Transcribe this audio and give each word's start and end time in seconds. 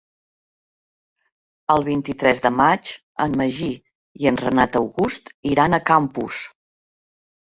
El 1.73 1.83
vint-i-tres 1.89 2.39
de 2.45 2.51
maig 2.61 2.93
en 3.25 3.35
Magí 3.41 3.69
i 4.23 4.29
en 4.31 4.41
Renat 4.43 4.79
August 4.81 5.29
iran 5.51 5.75
a 5.75 5.81
Campos. 5.91 6.41